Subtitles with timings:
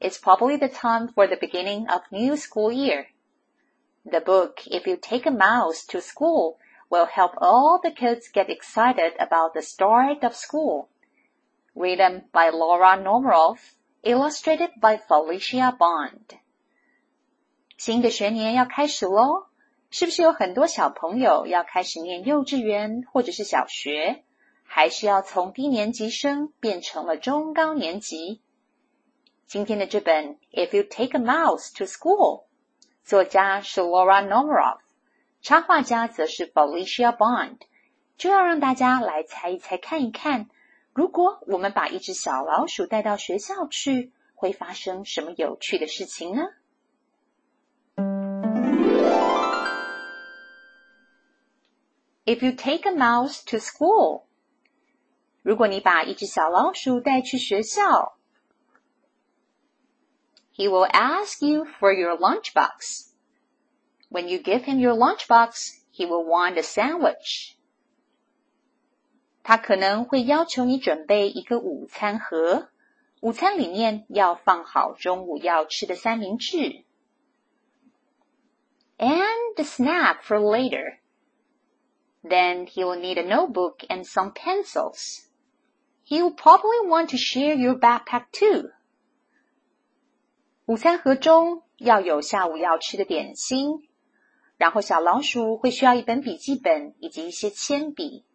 [0.00, 3.08] It's probably the time for the beginning of new school year.
[4.10, 6.56] The book, If You Take a Mouse to School,
[6.88, 10.88] will help all the kids get excited about the start of school.
[11.74, 13.58] Written by Laura Numeroff,
[14.02, 16.38] illustrated by Felicia Bond.
[17.76, 19.48] 新的学年要开始喽，
[19.90, 24.24] 是不是有很多小朋友要开始念幼稚园或者是小学，
[24.64, 28.40] 还是要从低年级生变成了中高年级？
[29.50, 32.44] 今天的这本《If You Take a Mouse to School》，
[33.02, 34.78] 作家是 Laura Numeroff，
[35.42, 37.58] 插画家则是 Felicia Bond。
[38.16, 40.48] 就要让大家来猜一猜，看一看，
[40.92, 46.42] 如果我们把一只小老鼠带到学校去，会发生什么有趣的事情呢
[52.24, 54.26] ？If you take a mouse to school，
[55.42, 58.14] 如果你把一只小老鼠带去学校
[60.59, 63.11] ，He will ask you for your lunchbox.
[64.09, 67.55] When you give him your lunchbox, he will want a sandwich.
[69.43, 72.69] 他可能会要求你准备一个午餐盒，
[73.21, 76.83] 午餐里面要放好中午要吃的三明治。
[78.97, 80.99] And a snack for later.
[82.23, 85.27] Then he will need a notebook and some pencils.
[86.03, 88.71] He will probably want to share your backpack too.
[90.69, 93.87] 午餐盒中要有下午要吃的点心，
[94.57, 98.25] 然后小老鼠会需要一本笔记本以及一些铅笔。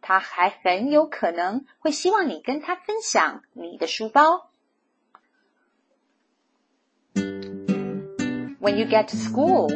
[0.00, 4.50] 他还很有可能会希望你跟他分享你的书包。
[8.60, 9.68] When you get to school,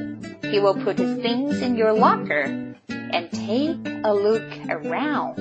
[0.43, 5.34] he will put his things in your locker and take a look around.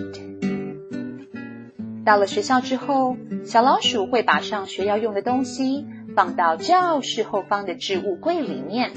[2.04, 3.16] 到了学校之后，
[3.46, 5.86] 小老鼠会把上学要用的东西
[6.18, 8.92] 放到教室后方的置物柜里面。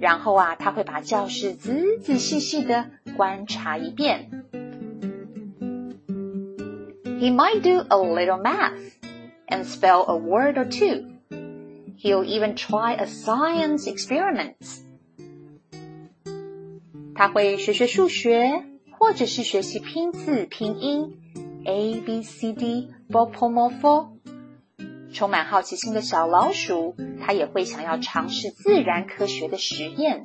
[0.00, 4.30] 然后啊，他会把教室仔仔细细的观察一遍。
[7.20, 8.72] He might do a little math
[9.46, 11.12] and spell a word or two.
[11.98, 14.56] He'll even try a science experiment.
[17.14, 18.64] 他会学学数学，
[18.98, 21.16] 或者是学习拼字拼音，
[21.64, 24.15] a b c d b p m f。
[25.17, 30.21] 充满好奇心的小老鼠，它也会想要尝试自然科学的实验。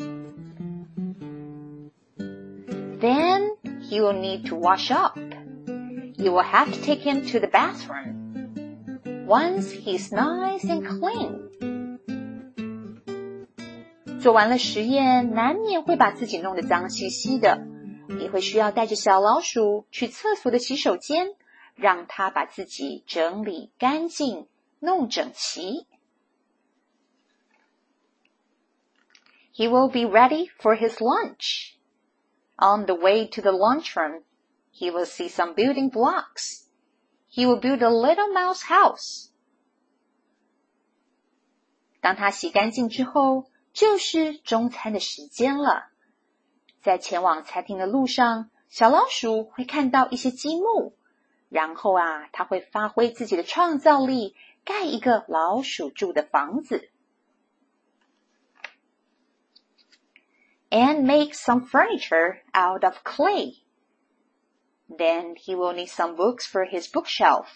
[3.00, 5.18] Then he will need to wash up.
[6.18, 8.52] You will have to take him to the bathroom.
[9.26, 11.38] Once he's nice and clean.
[14.20, 17.66] 做完了实验，难免会把自己弄得脏兮兮的。
[18.08, 21.28] 你会需要带着小老鼠去厕所的洗手间，
[21.76, 24.48] 让它把自己整理干净、
[24.81, 25.87] 弄整齐。
[29.53, 31.75] He will be ready for his lunch.
[32.57, 34.23] On the way to the lunchroom,
[34.71, 36.67] he will see some building blocks.
[37.29, 39.31] He will build a little mouse house.
[42.01, 45.89] 当他洗干净之后，就是中餐的时间了。
[46.81, 50.93] 在前往餐厅的路上，小老鼠会看到一些积木，
[51.49, 56.89] 然后啊，它会发挥自己的创造力， 盖一个老鼠住的房子。
[60.69, 63.59] And make some furniture out of clay.
[64.89, 67.47] Then he will need some books for his bookshelf.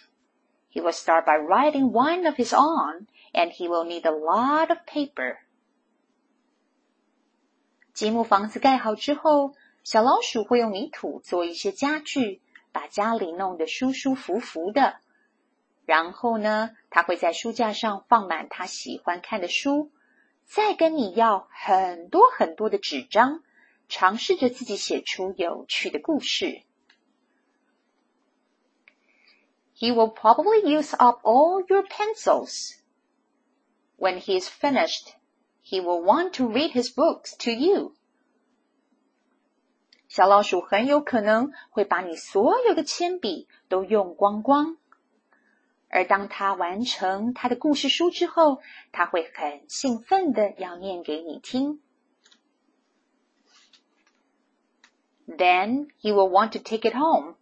[0.73, 4.69] He will start by writing one of his own, and he will need a lot
[4.69, 5.39] of paper.
[7.93, 9.53] 积木房子盖好之后，
[9.83, 12.41] 小老鼠会用泥土做一些家具，
[12.71, 15.01] 把家里弄得舒舒服服的。
[15.86, 19.92] 然后呢，他会在书架上放满他喜欢看的书，
[20.44, 23.44] 再跟你要很多很多的纸张，
[23.88, 26.62] 尝试着自己写出有趣的故事。
[29.78, 32.78] He will probably use up all your pencils.
[33.96, 35.12] When he is finished,
[35.62, 37.94] he will want to read his books to you.
[40.08, 44.78] 小老鼠很有可能会把你所有的铅笔都用光光。
[45.89, 48.61] 而当他完成他的故事书之后，
[48.91, 51.81] 他会很兴奋的要念给你听。
[55.27, 57.35] Then he will want to take it home,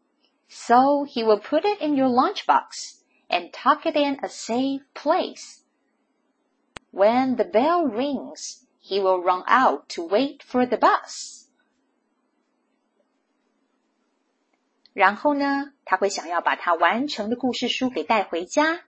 [0.48, 5.63] so he will put it in your lunchbox and tuck it in a safe place.
[6.92, 11.43] When the bell rings, he will run out to wait for the bus.
[14.94, 18.81] 然后呢，他会想要把他完成的故事书给带回家，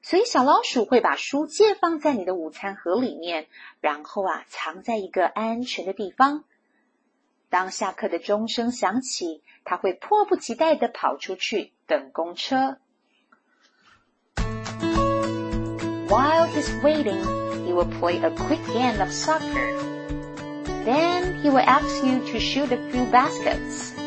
[0.00, 3.48] 所以小老鼠会把书借放在你的午餐盒里面，
[3.80, 6.44] 然后啊，藏在一个安全的地方。
[7.50, 12.78] 当下课的钟声响起，他会迫不及待的跑出去等公车。
[16.08, 17.20] While he's waiting,
[17.66, 19.76] he will play a quick game of soccer.
[20.84, 24.01] Then he will ask you to shoot a few baskets.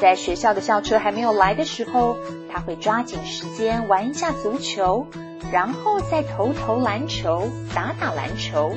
[0.00, 2.16] 在学校的校车还没有来的时候，
[2.50, 5.06] 他会抓紧时间玩一下足球，
[5.52, 8.72] 然后再投投篮球，打打篮球。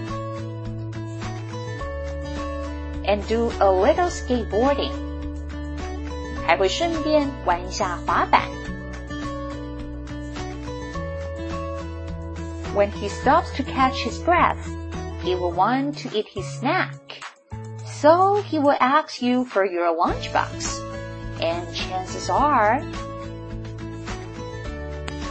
[3.05, 4.91] And do a little skateboarding，
[6.45, 8.43] 还会顺便玩一下滑板。
[12.75, 14.57] When he stops to catch his breath,
[15.23, 17.21] he will want to eat his snack,
[17.85, 20.86] so he will ask you for your lunchbox.
[21.39, 22.81] And chances are，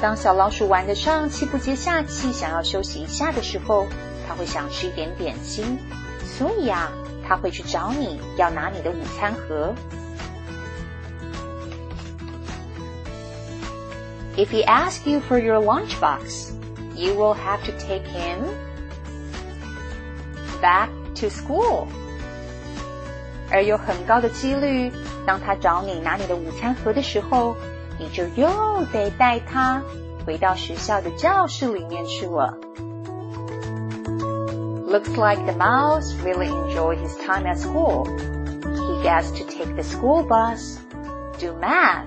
[0.00, 3.86] 当小老鼠玩的上气不接下气，想要休息一下的时候，
[4.28, 5.78] 它会想吃一点点心，
[6.24, 6.92] 所以啊，
[7.26, 9.72] 它会去找你要拿你的午餐盒。
[14.36, 16.52] If he asks you for your lunchbox,
[16.94, 18.48] you will have to take him
[20.60, 20.88] back
[21.20, 21.86] to school.
[23.50, 24.90] 而有很高的几率，
[25.26, 27.56] 当他找你拿你的午餐盒的时候，
[27.98, 29.82] 你就又得带他
[30.26, 32.56] 回到学校的教室里面去了。
[34.88, 38.06] Looks like the mouse really enjoyed his time at school.
[38.62, 40.78] He gets to take the school bus,
[41.38, 42.06] do math,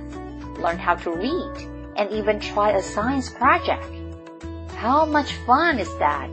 [0.62, 3.86] learn how to read, and even try a science project.
[4.78, 6.30] How much fun is that?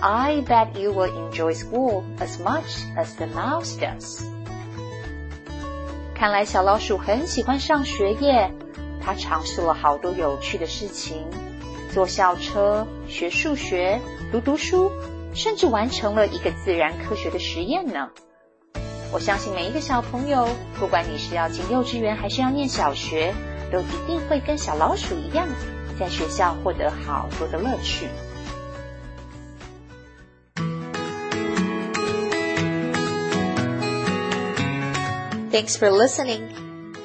[0.00, 4.24] I bet you will enjoy school as much as the mouse does.
[6.21, 8.51] 看来小老鼠很喜欢上学耶，
[9.03, 11.25] 它尝试了好多有趣的事情，
[11.91, 13.99] 坐校车、学数学、
[14.31, 14.91] 读读书，
[15.33, 18.09] 甚至完成了一个自然科学的实验呢。
[19.11, 20.47] 我相信每一个小朋友，
[20.79, 23.33] 不管你是要进幼稚园还是要念小学，
[23.71, 25.47] 都一定会跟小老鼠一样，
[25.99, 28.05] 在学校获得好多的乐趣。
[35.50, 36.52] Thanks for listening.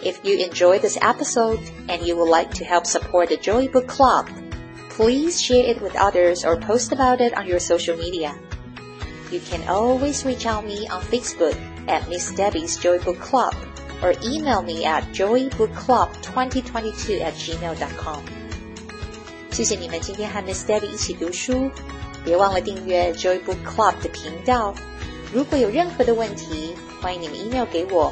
[0.03, 3.87] If you enjoyed this episode and you would like to help support the Joy Book
[3.87, 4.27] Club,
[4.89, 8.35] please share it with others or post about it on your social media.
[9.31, 11.55] You can always reach out me on Facebook
[11.87, 13.53] at Miss Debbie's Joy Book Club
[14.01, 18.23] or email me at joybookclub2022 at gmail.com.
[19.51, 21.69] 谢谢你们今天和 Miss Debbie 一起读书，
[22.25, 24.73] 别忘了订阅 Joy Book Club 的频道。
[25.31, 28.11] 如果有任何的问题，欢迎你们 email 给我。